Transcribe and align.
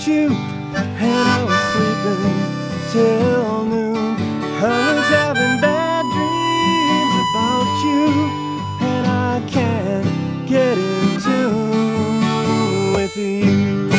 at 0.00 0.06
you, 0.06 0.28
and 0.74 1.00
I 1.02 1.44
was 1.44 1.60
sleeping 1.72 2.92
till 2.92 3.64
noon. 3.66 4.16
I 4.62 4.94
was 4.94 5.08
having 5.08 5.60
bad 5.60 6.04
dreams 6.16 7.14
about 7.26 7.68
you, 7.84 8.04
and 8.80 9.06
I 9.06 9.42
can't 9.48 10.48
get 10.48 10.78
in 10.78 11.20
tune 11.20 12.92
with 12.94 13.16
you. 13.16 13.90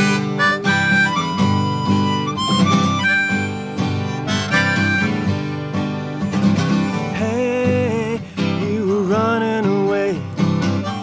Hey, 7.14 8.20
you 8.66 8.88
were 8.88 9.04
running 9.04 9.66
away, 9.66 10.14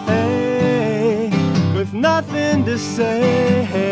hey, 0.07 1.29
with 1.73 1.93
nothing 1.93 2.65
to 2.65 2.77
say. 2.77 3.88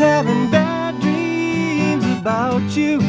Having 0.00 0.50
bad 0.50 0.98
dreams 1.00 2.04
about 2.18 2.62
you. 2.74 3.00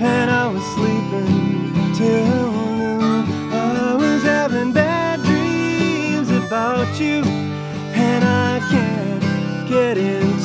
And 0.00 0.30
I 0.30 0.48
was 0.48 0.64
sleeping 0.74 1.94
till 1.94 2.24
noon. 2.24 3.52
I 3.52 3.94
was 3.94 4.22
having 4.22 4.72
bad 4.72 5.22
dreams 5.22 6.30
about 6.30 6.98
you. 6.98 7.22
And 7.94 8.24
I 8.24 8.60
can't 8.70 9.68
get 9.68 9.98
in 9.98 10.40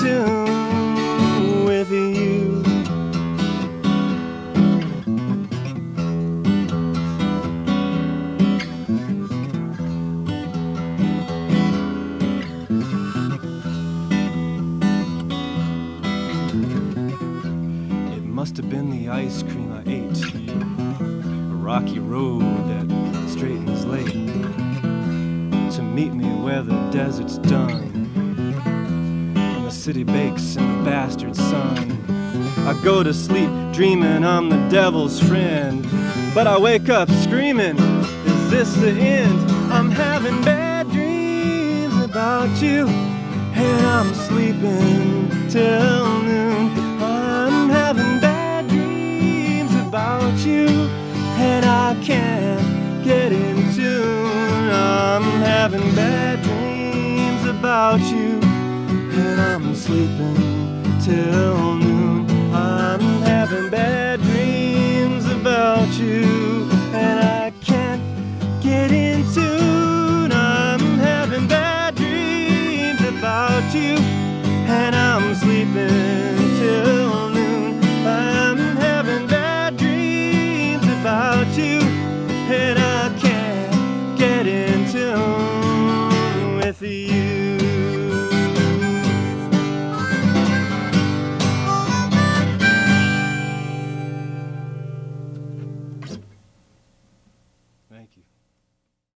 must 18.48 18.56
have 18.56 18.70
been 18.70 18.90
the 18.90 19.10
ice 19.10 19.44
cream 19.44 19.74
I 19.74 19.82
ate. 19.82 20.24
A 21.52 21.56
rocky 21.56 22.00
road 22.00 22.44
that 22.70 23.30
straightens 23.30 23.84
late 23.84 24.14
to 25.74 25.82
meet 25.82 26.14
me 26.14 26.30
where 26.42 26.62
the 26.62 26.90
desert's 26.90 27.40
done. 27.40 27.92
And 29.36 29.66
the 29.66 29.70
city 29.70 30.06
bakes 30.06 30.56
in 30.56 30.66
the 30.78 30.90
bastard 30.90 31.36
sun. 31.36 32.06
I 32.60 32.80
go 32.86 33.04
to 33.04 33.14
sleep 33.14 33.50
dreaming 33.74 34.24
I'm 34.24 34.48
the 34.48 34.70
devil's 34.70 35.20
friend. 35.20 35.86
But 36.34 36.48
I 36.48 36.58
wake 36.58 36.88
up 36.88 37.10
screaming, 37.10 37.78
Is 37.78 38.50
this 38.50 38.74
the 38.76 38.92
end? 38.92 39.52
I'm 39.74 39.92
having 39.92 40.42
bad 40.42 40.90
dreams 40.92 42.02
about 42.02 42.62
you. 42.62 42.88
And 42.88 43.86
I'm 43.86 44.14
sleeping 44.14 45.50
till 45.50 46.22
noon. 46.22 46.57
till 61.08 61.76
noon. 61.76 62.30
I'm 62.54 63.00
having 63.22 63.70
bad 63.70 64.20
dreams 64.22 65.26
about 65.32 65.88
you, 65.98 66.70
and 66.94 67.20
I 67.22 67.54
can't 67.62 68.04
get 68.62 68.92
in 68.92 69.24
tune. 69.34 70.34
I'm 70.34 70.82
having 71.00 71.48
bad 71.48 71.96
dreams 71.96 73.02
about 73.02 73.74
you, 73.74 73.96
and 74.68 74.94
I'm 74.96 75.34
sleeping. 75.36 76.17